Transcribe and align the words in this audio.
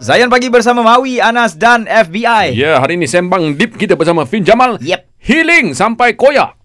Zayan 0.00 0.32
pagi 0.32 0.48
bersama 0.48 0.80
Mawi, 0.80 1.20
Anas 1.20 1.52
dan 1.60 1.84
FBI. 1.84 2.56
Ya, 2.56 2.80
hari 2.80 2.96
ini 2.96 3.04
sembang 3.04 3.52
deep 3.52 3.76
kita 3.76 4.00
bersama 4.00 4.24
Fin 4.24 4.40
Jamal. 4.40 4.80
Yep. 4.80 5.12
Healing 5.20 5.76
sampai 5.76 6.16
koyak. 6.16 6.56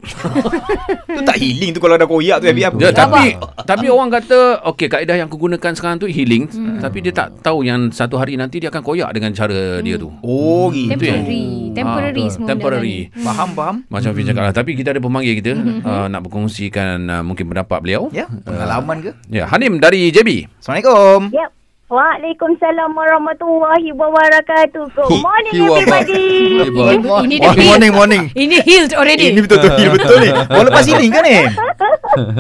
Tu 1.16 1.20
tak 1.20 1.36
healing 1.36 1.76
tu 1.76 1.84
kalau 1.84 2.00
ada 2.00 2.08
koyak 2.08 2.40
tu 2.40 2.48
FBI. 2.48 2.80
Ya, 2.80 2.96
tapi 2.96 3.36
tapi 3.68 3.92
orang 3.92 4.08
kata 4.08 4.64
okey 4.72 4.88
kaedah 4.88 5.20
yang 5.20 5.28
aku 5.28 5.36
gunakan 5.36 5.76
sekarang 5.76 6.00
tu 6.00 6.08
healing, 6.08 6.48
hmm. 6.48 6.80
tapi 6.80 7.04
dia 7.04 7.12
tak 7.12 7.44
tahu 7.44 7.68
yang 7.68 7.92
satu 7.92 8.16
hari 8.16 8.40
nanti 8.40 8.64
dia 8.64 8.72
akan 8.72 8.80
koyak 8.80 9.12
dengan 9.12 9.36
cara 9.36 9.80
hmm. 9.80 9.84
dia 9.84 9.96
tu. 10.00 10.16
Oh 10.24 10.72
gitu. 10.72 10.96
Temporary. 10.96 11.76
Temporary 11.76 12.24
Ah, 12.24 12.32
semua 12.32 12.48
Temporary. 12.56 12.98
ni. 13.12 13.20
Faham, 13.20 13.50
faham. 13.52 13.76
Macam 13.92 14.12
Fin 14.16 14.24
cakap 14.32 14.44
lah. 14.48 14.54
Tapi 14.56 14.72
kita 14.80 14.96
ada 14.96 15.04
pemanggil 15.04 15.36
kita 15.44 15.52
uh, 15.84 16.08
nak 16.08 16.24
berkongsikan 16.24 17.04
uh, 17.12 17.24
mungkin 17.28 17.52
pendapat 17.52 17.84
beliau. 17.84 18.08
Ya, 18.16 18.32
pengalaman 18.32 19.04
ke? 19.04 19.12
Ya, 19.28 19.44
Hanim 19.52 19.84
dari 19.84 20.08
JB. 20.16 20.48
Assalamualaikum. 20.64 21.36
Yep. 21.36 21.55
Waalaikumsalam 21.86 22.98
warahmatullahi 22.98 23.94
wabarakatuh. 23.94 24.90
Good 24.90 25.22
morning 25.22 25.54
everybody. 25.54 26.26
Ini 26.66 27.36
dia 27.38 27.54
Morning, 27.54 27.70
morning, 27.70 27.94
morning. 27.94 28.24
Ini 28.34 28.58
healed 28.66 28.98
already. 28.98 29.30
Ini 29.30 29.46
betul-betul 29.46 29.78
heal 29.78 29.92
betul 29.94 30.18
ni. 30.18 30.34
Oh 30.34 30.66
lepas 30.66 30.82
healing 30.90 31.14
ke 31.14 31.22
ni? 31.22 31.46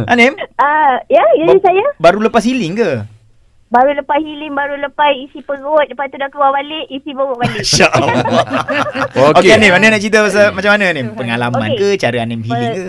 Anim? 0.09 0.33
Ah, 0.57 0.97
ya, 1.13 1.21
jadi 1.37 1.61
saya 1.61 1.85
Baru 2.01 2.25
lepas 2.25 2.41
healing 2.41 2.73
ke? 2.73 3.05
baru 3.65 3.91
lepas 3.91 4.23
healing, 4.23 4.55
baru 4.55 4.79
lepas 4.79 5.11
isi 5.19 5.43
perut, 5.43 5.83
lepas 5.83 6.07
tu 6.07 6.15
dah 6.15 6.31
keluar 6.31 6.55
balik, 6.55 6.87
isi 6.87 7.11
perut 7.11 7.35
balik. 7.35 7.59
Masya 7.59 7.87
Allah. 7.91 8.23
Okey. 9.35 9.45
Okey, 9.45 9.51
Anim, 9.51 9.69
mana 9.75 9.91
nak 9.91 9.99
cerita 9.99 10.23
pasal 10.23 10.55
macam 10.55 10.71
mana 10.73 10.95
ni? 10.95 11.01
Pengalaman 11.11 11.69
Okey. 11.75 11.99
ke? 11.99 12.01
Cara 12.01 12.23
Anim 12.23 12.39
healing 12.41 12.71
ke? 12.71 12.85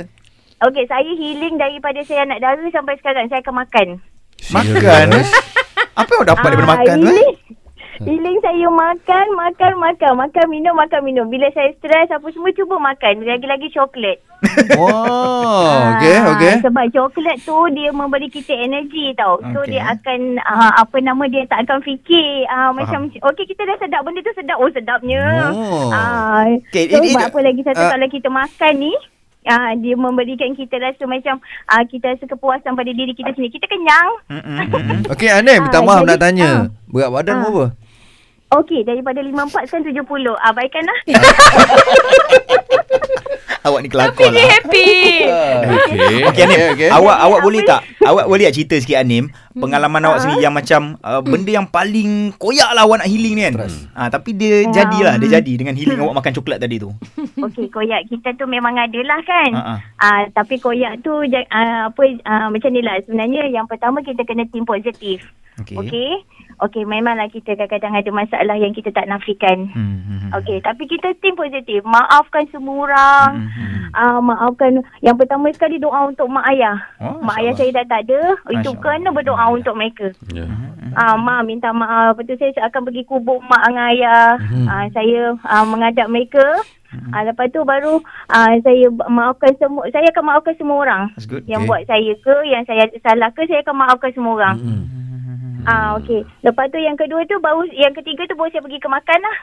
Okey, 0.62 0.84
saya 0.86 1.10
healing 1.20 1.58
daripada 1.58 2.00
saya 2.06 2.24
anak 2.24 2.38
dara 2.38 2.64
sampai 2.70 2.94
sekarang 3.02 3.26
saya 3.28 3.44
akan 3.44 3.54
makan. 3.60 3.88
Makan? 4.56 5.08
Apa 5.96 6.10
yang 6.10 6.18
awak 6.18 6.28
dapat 6.28 6.48
daripada 6.48 6.66
Ah, 6.66 6.72
makan 6.76 6.96
tu? 7.00 7.08
eh? 7.10 7.30
healing, 7.96 8.36
saya 8.38 8.68
makan, 8.68 9.26
makan, 9.32 9.72
makan, 9.80 10.12
makan 10.18 10.46
minum, 10.46 10.76
makan 10.76 11.00
minum. 11.00 11.26
Bila 11.26 11.48
saya 11.50 11.72
stres 11.74 12.12
apa 12.12 12.28
semua 12.28 12.52
cuba 12.52 12.76
makan, 12.76 13.24
lagi-lagi 13.24 13.72
coklat. 13.72 14.20
Oh, 14.76 15.72
okey, 15.90 16.12
Ah, 16.12 16.36
okey. 16.36 16.52
Sebab 16.60 16.84
coklat 16.90 17.40
tu 17.40 17.56
dia 17.72 17.88
memberi 17.90 18.28
kita 18.28 18.52
energi 18.52 19.16
tau. 19.16 19.40
So 19.42 19.64
Okey. 19.64 19.72
dia 19.72 19.88
akan 19.88 20.20
uh, 20.38 20.72
apa 20.76 20.96
nama 21.00 21.24
dia 21.24 21.48
tak 21.48 21.64
akan 21.64 21.80
fikir 21.80 22.44
uh, 22.46 22.68
macam 22.70 23.08
okey 23.08 23.44
kita 23.46 23.64
dah 23.64 23.76
sedap 23.78 24.04
benda 24.04 24.20
tu 24.20 24.36
sedap 24.36 24.60
oh 24.60 24.68
sedapnya. 24.68 25.24
Oh. 25.50 25.88
Ah, 25.88 26.44
Okey, 26.44 26.84
so 26.86 27.00
ini- 27.00 27.16
ini- 27.16 27.24
apa 27.24 27.38
lagi 27.40 27.60
satu 27.62 27.80
ah. 27.80 27.90
kalau 27.90 28.08
kita 28.08 28.28
makan 28.28 28.72
ni 28.78 28.92
Ah, 29.46 29.70
dia 29.72 29.94
memberikan 29.94 30.50
kita 30.52 30.74
rasa 30.76 31.02
macam 31.04 31.38
ah, 31.66 31.82
kita 31.82 32.10
rasa 32.10 32.24
kepuasan 32.24 32.72
pada 32.72 32.90
diri 32.90 33.10
kita 33.10 33.30
sendiri. 33.30 33.52
Kita 33.52 33.66
kenyang. 33.66 34.10
Mm-mm. 34.28 34.58
Okey 35.12 35.30
Anem, 35.30 35.62
minta 35.62 35.78
maaf 35.80 36.02
jadi- 36.02 36.08
nak 36.08 36.18
tanya. 36.18 36.48
ah. 36.48 36.62
Berat 36.84 37.10
badan 37.10 37.32
Ah. 37.32 37.40
berapa? 37.40 37.64
Okey, 38.48 38.82
daripada 38.82 39.18
54 39.18 39.66
sekarang 39.66 39.86
70. 39.88 40.34
Ah, 40.36 40.50
baikkanlah. 40.50 40.98
Awak 43.62 43.80
ni 43.82 43.88
Tapi 43.88 43.94
kelakar 43.98 44.28
dia 44.30 44.38
lah. 44.38 44.50
happy. 44.52 44.90
Okey. 45.74 46.22
Okey 46.24 46.42
Anim, 46.44 46.58
okey. 46.72 46.86
awak 46.88 47.16
awak 47.18 47.34
Apa 47.36 47.44
boleh 47.44 47.60
tak? 47.62 47.80
Awak 47.98 48.24
boleh 48.24 48.44
tak 48.44 48.54
cerita 48.54 48.74
sikit 48.78 48.94
Anim 48.96 49.26
pengalaman 49.50 49.98
awak 50.04 50.22
sendiri 50.22 50.38
yang 50.40 50.54
macam 50.54 50.80
uh, 51.00 51.18
benda 51.18 51.50
yang 51.50 51.66
paling 51.66 52.30
koyak 52.36 52.70
lah 52.70 52.86
awak 52.86 53.02
nak 53.02 53.10
healing 53.10 53.34
ni 53.34 53.42
kan. 53.42 53.54
Ah 53.90 54.06
tapi 54.06 54.30
dia 54.32 54.62
Ya. 54.62 54.70
jadilah, 54.82 55.18
dia 55.18 55.42
jadi 55.42 55.52
dengan 55.56 55.74
healing 55.74 55.98
awak 55.98 56.14
makan 56.16 56.32
coklat 56.32 56.62
tadi 56.62 56.78
tu. 56.78 56.94
Okey, 57.38 57.68
koyak 57.68 58.08
kita 58.08 58.32
tu 58.34 58.44
memang 58.44 58.72
ada 58.74 59.00
lah 59.02 59.20
kan. 59.22 59.50
Ha, 59.52 59.62
ha. 59.62 59.74
Ah, 59.98 60.20
tapi 60.30 60.56
koyak 60.56 61.00
tu 61.00 61.12
ja- 61.26 61.44
ah, 61.48 61.88
apa 61.88 62.02
ah, 62.22 62.48
macam 62.48 62.70
ni 62.70 62.80
lah. 62.80 62.96
Sebenarnya 63.02 63.46
yang 63.46 63.64
pertama 63.64 64.00
kita 64.00 64.22
kena 64.22 64.44
think 64.46 64.64
positif. 64.64 65.20
Okey. 65.58 65.76
Okey. 65.78 66.10
Okey, 66.58 66.84
memanglah 66.84 67.28
kita 67.28 67.52
kadang-kadang 67.52 67.92
ada 67.92 68.10
masalah 68.10 68.56
yang 68.56 68.72
kita 68.72 68.88
tak 68.88 69.04
nafikan. 69.04 69.68
Hmm, 69.68 70.00
hmm, 70.00 70.18
hmm. 70.22 70.30
Okey, 70.34 70.60
tapi 70.60 70.84
kita 70.84 71.12
think 71.18 71.36
positif. 71.36 71.84
Maafkan 71.84 72.48
semua 72.48 72.88
orang. 72.88 73.30
Hmm, 73.38 73.48
hmm. 73.52 73.84
Ah, 73.92 74.20
maafkan 74.20 74.72
yang 75.00 75.16
pertama 75.16 75.48
sekali 75.50 75.76
doa 75.76 76.04
untuk 76.06 76.28
mak 76.28 76.44
ayah. 76.48 76.76
Oh, 76.98 77.20
mak 77.20 77.40
ayah 77.40 77.52
Allah. 77.52 77.60
saya 77.62 77.70
dah 77.74 77.84
tak 77.86 78.00
ada. 78.04 78.20
Itu 78.54 78.70
kena 78.78 79.08
berdoa 79.10 79.44
untuk 79.50 79.72
mereka. 79.74 80.12
Ya. 80.30 80.44
Ah, 80.96 81.14
mak 81.20 81.44
minta 81.44 81.76
maaf. 81.76 82.16
Lepas 82.16 82.24
tu 82.24 82.34
saya 82.40 82.72
akan 82.72 82.88
pergi 82.88 83.04
kubur 83.04 83.36
mak 83.44 83.68
dengan 83.68 83.92
ayah. 83.92 84.40
Hmm. 84.40 84.66
Ah, 84.66 84.84
saya 84.96 85.36
ah, 85.44 85.64
menghadap 85.68 86.08
mereka. 86.08 86.46
Ah, 87.12 87.28
lepas 87.28 87.52
tu 87.52 87.60
baru 87.60 88.00
ah, 88.32 88.56
saya 88.64 88.88
maafkan 88.88 89.52
semua. 89.60 89.84
Saya 89.92 90.08
akan 90.08 90.24
maafkan 90.24 90.54
semua 90.56 90.76
orang. 90.80 91.02
That's 91.12 91.28
good. 91.28 91.44
Yang 91.44 91.68
Okay. 91.68 91.68
buat 91.68 91.82
saya 91.84 92.12
ke, 92.16 92.36
yang 92.48 92.62
saya 92.64 92.84
salah 93.04 93.30
ke, 93.36 93.44
saya 93.44 93.60
akan 93.60 93.76
maafkan 93.76 94.10
semua 94.16 94.32
orang. 94.40 94.56
Hmm. 94.56 94.82
Ah, 95.66 95.98
okey. 95.98 96.22
Lepas 96.40 96.70
tu 96.70 96.78
yang 96.78 96.94
kedua 96.94 97.26
tu 97.26 97.34
baru 97.36 97.66
yang 97.68 97.90
ketiga 97.92 98.22
tu 98.24 98.32
baru 98.32 98.46
saya 98.48 98.62
pergi 98.62 98.78
ke 98.78 98.86
makan 98.86 99.18
lah. 99.18 99.36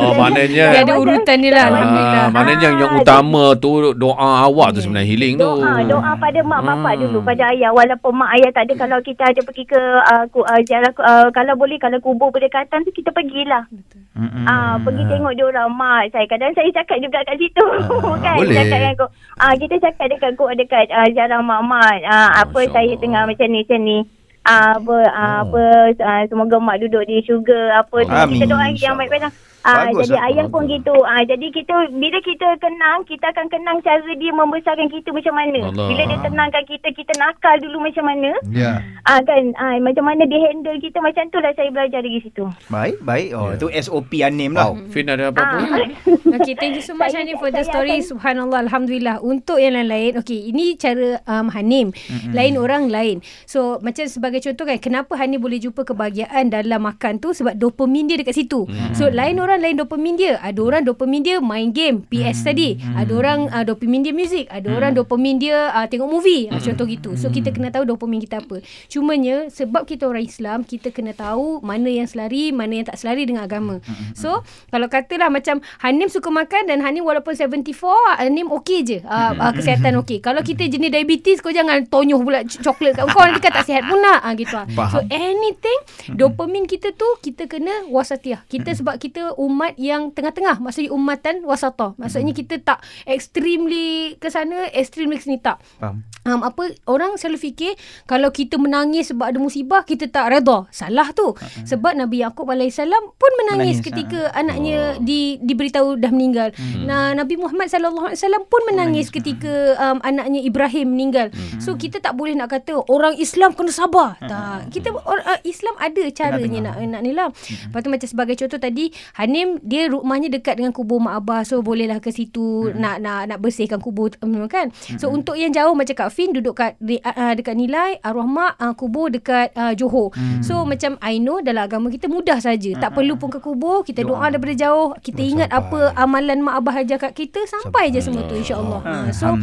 Oh, 0.00 0.16
maknanya 0.18 0.64
Dia 0.72 0.80
ada 0.80 0.94
urutan 0.96 1.36
dia 1.38 1.52
lah. 1.52 1.66
Alhamdulillah. 1.68 2.16
Ah, 2.18 2.28
maknanya 2.30 2.68
yang 2.72 2.88
Ah, 2.88 2.98
utama 2.98 3.44
tu 3.54 3.70
doa 3.92 4.16
awak 4.42 4.72
tu 4.72 4.80
sebenarnya 4.80 5.04
healing 5.06 5.34
tu. 5.36 5.44
Doa, 5.44 5.84
doa 5.84 6.10
pada 6.16 6.40
mak 6.42 6.60
bapak 6.62 6.92
Hmm. 6.94 7.02
dulu, 7.04 7.18
pada 7.20 7.52
ayah. 7.52 7.70
Walaupun 7.70 8.12
mak 8.14 8.30
ayah 8.32 8.50
tak 8.50 8.64
ada, 8.64 8.74
kalau 8.78 8.98
kita 8.98 9.22
ada 9.26 9.40
pergi 9.40 9.64
ke 9.66 9.76
uh, 9.76 10.24
ku, 10.26 10.40
uh, 10.40 10.60
jalan, 10.64 10.90
uh, 10.98 11.28
kalau 11.30 11.54
boleh, 11.54 11.76
kalau 11.76 12.00
kubur 12.00 12.30
berdekatan 12.30 12.80
tu 12.82 12.90
kita 12.90 13.10
pergilah. 13.10 13.68
Hmm, 14.14 14.46
Ah, 14.46 14.80
pergi 14.80 15.04
tengok 15.04 15.32
dia 15.32 15.44
orang 15.44 15.68
mak 15.68 16.08
saya. 16.10 16.24
Kadang 16.24 16.54
saya 16.54 16.70
cakap 16.72 16.96
juga 16.98 17.20
kat 17.22 17.36
situ. 17.36 17.66
kan? 18.24 18.36
boleh. 18.36 18.56
Cakap 18.56 18.78
dengan. 18.78 18.94
Ah, 19.36 19.52
kita 19.52 19.74
cakap 19.80 20.06
dekat 20.08 20.30
kau 20.34 20.48
dekat 20.48 20.88
uh, 20.88 21.08
jalan 21.10 21.44
mak-mak. 21.44 22.00
Ah, 22.04 22.40
apa 22.40 22.56
Masya 22.56 22.72
saya 22.72 22.86
Allah. 22.86 22.98
tengah 22.98 23.22
macam 23.26 23.46
ni 23.46 23.60
macam 23.60 23.80
ni. 23.82 23.98
Ah, 24.44 24.76
apa 24.76 24.96
ah, 25.08 25.36
apa 25.48 25.62
ah, 26.04 26.20
semoga 26.28 26.60
mak 26.60 26.76
duduk 26.84 27.08
di 27.08 27.24
syurga 27.24 27.80
apa 27.80 28.04
tu. 28.04 28.12
Amin. 28.12 28.44
Kita 28.44 28.52
doa 28.52 28.68
yang 28.76 29.00
baik-baik 29.00 29.24
lah. 29.28 29.32
Ah, 29.64 29.88
Bagus 29.88 30.06
jadi 30.06 30.14
lah. 30.14 30.28
ayah 30.28 30.46
pun 30.46 30.62
gitu. 30.66 30.92
Ah, 31.02 31.24
jadi 31.24 31.46
kita 31.48 31.72
bila 31.90 32.18
kita 32.20 32.48
kenang, 32.58 33.00
kita 33.02 33.26
akan 33.26 33.48
kenang 33.48 33.80
cara 33.80 34.12
dia 34.12 34.28
membesarkan 34.30 34.86
kita 34.86 35.08
macam 35.08 35.34
mana. 35.34 35.60
Allah. 35.64 35.88
Bila 35.88 36.02
dia 36.04 36.18
tenangkan 36.20 36.64
kita, 36.64 36.88
kita 36.90 37.12
nakal 37.16 37.56
dulu 37.58 37.80
macam 37.80 38.04
mana. 38.04 38.30
Ya. 38.46 38.84
Ah 39.02 39.20
kan, 39.20 39.56
ah, 39.56 39.76
macam 39.78 40.04
mana 40.04 40.24
dia 40.24 40.36
handle 40.42 40.76
kita 40.78 41.00
macam 41.00 41.24
tu 41.28 41.38
lah 41.38 41.52
saya 41.52 41.68
belajar 41.68 41.98
dari 41.98 42.20
situ. 42.20 42.44
Baik, 42.68 43.00
baik. 43.00 43.28
Oh, 43.32 43.46
Ya. 43.46 43.56
itu 43.56 43.66
SOP 43.82 44.20
Anim 44.20 44.52
lah. 44.52 44.68
Wow. 44.70 44.84
Fin 44.86 45.08
ada 45.08 45.28
apa-apa? 45.28 45.56
Ah. 45.58 45.88
Okay, 46.36 46.54
thank 46.60 46.74
you 46.74 46.84
so 46.84 46.92
much 46.92 47.10
Hanim 47.10 47.34
for 47.34 47.48
the 47.48 47.62
story. 47.62 47.98
akan- 47.98 48.06
Subhanallah, 48.06 48.60
Alhamdulillah. 48.62 49.16
Untuk 49.18 49.56
yang 49.56 49.74
lain-lain, 49.74 50.16
okay, 50.16 50.44
ini 50.44 50.76
cara 50.76 51.24
um, 51.24 51.48
Hanim. 51.48 51.88
Mm-hmm. 51.88 52.32
Lain 52.32 52.54
orang 52.56 52.82
lain. 52.86 53.16
So, 53.44 53.80
macam 53.80 54.04
sebagai 54.06 54.40
contoh 54.40 54.64
kan, 54.66 54.76
kenapa 54.76 55.14
Hanim 55.14 55.38
boleh 55.38 55.56
jumpa 55.58 55.84
kebahagiaan 55.84 56.48
dalam 56.48 56.84
makan 56.84 57.16
tu? 57.16 57.30
Sebab 57.30 57.54
dopamin 57.54 58.04
dia 58.06 58.16
dekat 58.16 58.34
situ. 58.34 58.64
Mm-hmm. 58.64 58.92
So, 58.92 59.08
lain 59.08 59.36
orang 59.38 59.53
lain 59.60 59.76
dopamin 59.78 60.14
dia. 60.14 60.40
Ada 60.40 60.60
orang 60.62 60.82
dopamin 60.86 61.22
dia 61.22 61.36
main 61.42 61.70
game, 61.70 62.02
PS 62.06 62.42
mm-hmm. 62.42 62.48
tadi. 62.48 62.68
Ada 62.80 63.12
orang 63.12 63.38
uh, 63.50 63.64
dopamin 63.66 64.00
dia 64.02 64.14
music. 64.14 64.46
Ada 64.48 64.66
mm-hmm. 64.66 64.78
orang 64.78 64.92
dopamin 64.94 65.34
dia 65.38 65.70
uh, 65.74 65.86
tengok 65.86 66.08
movie. 66.08 66.48
Uh, 66.48 66.60
contoh 66.62 66.86
gitu. 66.88 67.10
So, 67.18 67.28
kita 67.30 67.50
kena 67.50 67.74
tahu 67.74 67.84
dopamin 67.88 68.22
kita 68.22 68.40
apa. 68.40 68.62
Cumanya, 68.88 69.50
sebab 69.50 69.84
kita 69.84 70.06
orang 70.06 70.24
Islam, 70.24 70.62
kita 70.62 70.90
kena 70.90 71.12
tahu 71.14 71.60
mana 71.60 71.90
yang 71.90 72.06
selari, 72.06 72.50
mana 72.54 72.78
yang 72.78 72.86
tak 72.86 72.98
selari 72.98 73.26
dengan 73.26 73.44
agama. 73.44 73.78
So, 74.14 74.46
kalau 74.70 74.86
katalah 74.86 75.28
macam 75.28 75.60
Hanim 75.82 76.06
suka 76.06 76.30
makan 76.30 76.70
dan 76.70 76.80
Hanim 76.80 77.02
walaupun 77.04 77.34
74, 77.34 78.22
Hanim 78.22 78.48
okey 78.62 78.80
je. 78.86 78.98
Uh, 79.04 79.32
uh, 79.36 79.52
kesihatan 79.52 79.98
okey. 80.04 80.22
Kalau 80.22 80.40
kita 80.40 80.66
jenis 80.66 80.90
diabetes, 80.90 81.42
kau 81.42 81.50
jangan 81.50 81.84
tonyoh 81.88 82.22
pula 82.22 82.46
coklat 82.46 82.94
kat 82.94 83.04
kau 83.10 83.22
nanti 83.22 83.40
kan 83.42 83.52
tak 83.52 83.66
sihat 83.66 83.82
pun 83.86 83.98
nak. 84.00 84.20
Uh, 84.22 84.32
gitu. 84.38 84.56
ah. 84.56 84.66
So, 84.90 84.98
anything, 85.10 85.78
dopamin 86.14 86.64
kita 86.70 86.94
tu, 86.94 87.06
kita 87.20 87.50
kena 87.50 87.88
wasatiyah. 87.90 88.46
Kita 88.46 88.70
sebab 88.74 88.96
kita 88.98 89.34
umat 89.44 89.76
yang 89.76 90.08
tengah-tengah. 90.16 90.56
Maksudnya 90.64 90.90
umatan 90.90 91.44
wasatah. 91.44 91.92
Maksudnya 92.00 92.32
kita 92.32 92.56
tak 92.64 92.80
extremely 93.04 94.16
ke 94.16 94.32
sana, 94.32 94.72
extremely 94.72 95.20
ke 95.20 95.24
sini 95.28 95.38
tak. 95.38 95.60
Faham. 95.76 96.00
Um, 96.24 96.40
apa 96.40 96.72
orang 96.88 97.20
selalu 97.20 97.36
fikir 97.36 97.76
kalau 98.08 98.32
kita 98.32 98.56
menangis 98.56 99.12
sebab 99.12 99.28
ada 99.28 99.36
musibah 99.36 99.84
kita 99.84 100.08
tak 100.08 100.32
redha. 100.32 100.64
Salah 100.72 101.12
tu. 101.12 101.36
Uh-huh. 101.36 101.64
Sebab 101.68 101.92
Nabi 101.92 102.24
Yakub 102.24 102.48
alaihissalam 102.48 103.12
pun 103.20 103.32
menangis, 103.44 103.76
Menangis, 103.76 103.84
ketika 103.84 104.20
anaknya 104.32 104.96
di 105.04 105.36
diberitahu 105.44 106.00
dah 106.00 106.08
meninggal. 106.08 106.48
Hmm. 106.56 106.88
Nah 106.88 107.12
Nabi 107.12 107.36
Muhammad 107.36 107.68
sallallahu 107.68 108.08
alaihi 108.08 108.20
wasallam 108.24 108.44
pun 108.48 108.62
menangis 108.72 109.12
ketika 109.12 109.76
um, 109.76 109.98
anaknya 110.00 110.40
Ibrahim 110.40 110.96
meninggal. 110.96 111.28
Hmm. 111.28 111.60
So 111.60 111.76
kita 111.76 112.00
tak 112.00 112.16
boleh 112.16 112.32
nak 112.32 112.54
kata 112.54 112.88
orang 112.88 113.20
Islam 113.20 113.52
kena 113.52 113.74
sabar. 113.74 114.16
Tak. 114.22 114.72
Kita 114.72 114.94
or, 114.94 115.20
uh, 115.20 115.40
Islam 115.44 115.74
ada 115.76 116.02
caranya 116.08 116.72
nak 116.72 116.76
nak 116.88 117.00
ni 117.04 117.12
lah. 117.12 117.28
Lepas 117.34 117.80
tu 117.84 117.90
macam 117.92 118.08
sebagai 118.08 118.34
contoh 118.38 118.56
tadi 118.56 118.94
Hanim 119.18 119.33
Hanim 119.34 119.58
dia 119.66 119.90
rumahnya 119.90 120.30
dekat 120.30 120.62
dengan 120.62 120.70
kubur 120.70 121.02
mak 121.02 121.18
abah 121.18 121.42
so 121.42 121.58
bolehlah 121.58 121.98
ke 121.98 122.14
situ 122.14 122.70
hmm. 122.70 122.78
nak 122.78 123.02
nak 123.02 123.34
nak 123.34 123.42
bersihkan 123.42 123.82
kubur 123.82 124.14
um, 124.22 124.46
kan. 124.46 124.70
So 124.94 125.10
Hmm. 125.10 125.18
untuk 125.18 125.34
yang 125.34 125.50
jauh 125.50 125.74
macam 125.74 125.90
Kak 125.90 126.14
Fin 126.14 126.30
duduk 126.30 126.54
kat 126.54 126.78
uh, 126.78 127.02
uh, 127.02 127.34
dekat 127.34 127.58
Nilai, 127.58 127.98
arwah 127.98 128.30
mak 128.30 128.54
uh, 128.62 128.70
kubur 128.78 129.10
dekat 129.10 129.50
uh, 129.58 129.74
Johor. 129.74 130.14
Hmm. 130.14 130.38
So 130.46 130.62
macam 130.62 131.02
I 131.02 131.18
know 131.18 131.42
dalam 131.42 131.66
agama 131.66 131.90
kita 131.90 132.06
mudah 132.06 132.38
saja. 132.38 132.78
Tak 132.78 132.94
perlu 132.94 133.18
pun 133.18 133.34
ke 133.34 133.42
kubur, 133.42 133.82
kita 133.82 134.06
doa, 134.06 134.30
daripada 134.30 134.54
jauh, 134.54 134.94
kita 135.02 135.18
ingat 135.18 135.50
apa 135.50 135.90
amalan 135.98 136.38
mak 136.38 136.62
abah 136.62 136.86
ajar 136.86 137.02
kat 137.02 137.18
kita 137.18 137.42
sampai 137.50 137.90
je 137.90 137.98
semua 137.98 138.22
tu 138.30 138.38
insya-Allah. 138.38 138.80
Uh, 138.86 139.08
so 139.10 139.34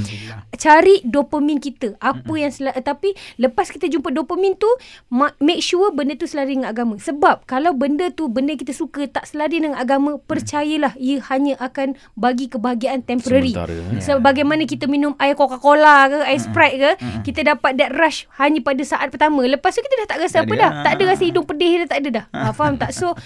cari 0.56 1.04
dopamin 1.04 1.60
kita. 1.60 2.00
Apa 2.00 2.32
yang 2.40 2.56
sel- 2.56 2.72
tapi 2.80 3.12
lepas 3.36 3.68
kita 3.68 3.92
jumpa 3.92 4.08
dopamin 4.16 4.56
tu 4.56 4.72
ma- 5.12 5.36
make 5.44 5.60
sure 5.60 5.92
benda 5.92 6.16
tu 6.16 6.32
selari 6.32 6.56
dengan 6.56 6.72
agama. 6.72 6.96
Sebab 6.96 7.44
kalau 7.44 7.76
benda 7.76 8.08
tu 8.08 8.32
benda 8.32 8.56
kita 8.56 8.72
suka 8.72 9.04
tak 9.10 9.28
selari 9.28 9.60
dengan 9.60 9.81
agama, 9.81 10.22
percayalah 10.22 10.94
ia 11.01 11.19
hanya 11.33 11.57
akan 11.57 11.98
bagi 12.13 12.48
kebahagiaan 12.48 13.01
temporary. 13.01 13.51
Sementara, 13.51 13.74
eh. 13.74 14.01
Sebagaimana 14.01 14.63
kita 14.69 14.86
minum 14.86 15.18
air 15.18 15.33
Coca-Cola 15.33 16.07
ke, 16.07 16.19
air 16.30 16.42
Sprite 16.42 16.78
ke, 16.78 16.92
kita 17.25 17.57
dapat 17.57 17.81
that 17.81 17.92
rush 17.98 18.30
hanya 18.38 18.62
pada 18.62 18.86
saat 18.86 19.10
pertama. 19.10 19.42
Lepas 19.44 19.74
tu 19.75 19.81
kita 19.81 20.06
dah 20.06 20.07
tak 20.07 20.19
rasa 20.22 20.38
Tak 20.42 20.48
apa 20.48 20.54
dah. 20.56 20.72
Tak 20.86 20.92
ada 20.98 21.04
rasa 21.10 21.24
hidung 21.25 21.45
pedih 21.50 21.72
dah 21.83 21.88
tak 21.89 22.00
ada 22.06 22.10
dah. 22.22 22.25
Ha, 22.30 22.54
faham 22.54 22.78
tak? 22.78 22.94
So 22.94 23.18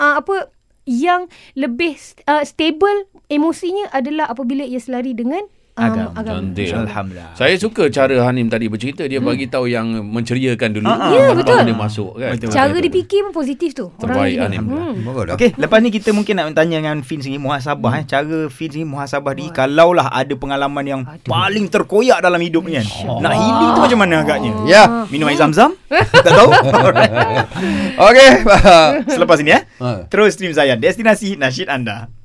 uh, 0.00 0.14
apa 0.18 0.48
yang 0.88 1.28
lebih 1.54 1.94
uh, 2.26 2.42
stable 2.42 3.06
emosinya 3.28 3.92
adalah 3.92 4.26
apabila 4.32 4.64
ia 4.64 4.80
selari 4.80 5.12
dengan 5.12 5.44
Agama. 5.80 6.10
agama. 6.12 6.36
Cantik. 6.44 6.68
Alhamdulillah. 6.76 7.32
Saya 7.32 7.54
suka 7.56 7.88
cara 7.88 8.16
Hanim 8.28 8.46
tadi 8.52 8.68
bercerita 8.68 9.08
dia 9.08 9.16
bagi 9.18 9.48
tahu 9.48 9.64
yang 9.64 9.88
menceriakan 10.04 10.68
dulu. 10.76 10.86
Ah, 10.86 10.92
ah. 10.92 11.10
Ya, 11.10 11.24
Lepas 11.32 11.36
betul. 11.40 11.58
Dia 11.64 11.76
masuk 11.76 12.10
kan. 12.20 12.30
Betul, 12.36 12.48
Cara 12.52 12.76
dia 12.76 12.92
fikir 12.92 13.18
pun 13.24 13.32
positif 13.32 13.70
tu. 13.72 13.86
Terbaik, 13.96 14.36
Orang 14.36 14.52
Anim. 14.52 14.62
Hmm. 14.68 15.32
Okey, 15.34 15.50
lepas 15.56 15.78
ni 15.80 15.88
kita 15.88 16.12
mungkin 16.12 16.34
nak 16.36 16.52
tanya 16.52 16.76
dengan 16.84 16.98
Fin 17.00 17.24
sendiri 17.24 17.40
muhasabah 17.40 17.92
eh. 17.98 18.04
Cara 18.04 18.38
Fin 18.52 18.68
sendiri 18.68 18.84
muhasabah 18.84 19.32
diri 19.32 19.48
kalaulah 19.50 20.12
ada 20.12 20.34
pengalaman 20.36 20.84
yang 20.84 21.00
paling 21.24 21.66
terkoyak 21.72 22.20
dalam 22.20 22.38
hidup 22.44 22.68
ni 22.68 22.76
kan. 22.76 22.86
Nak 23.24 23.32
healing 23.32 23.70
tu 23.72 23.80
macam 23.80 23.98
mana 24.04 24.16
agaknya? 24.20 24.52
Ya. 24.68 24.82
Minum 25.08 25.32
air 25.32 25.40
zam-zam? 25.40 25.72
tak 26.24 26.32
tahu? 26.36 26.50
Okey. 28.10 28.30
Selepas 29.16 29.38
ini 29.40 29.56
eh. 29.56 29.62
Ha. 29.80 30.06
Terus 30.12 30.36
stream 30.36 30.52
saya 30.52 30.76
Destinasi 30.76 31.40
Nasyid 31.40 31.72
Anda. 31.72 32.19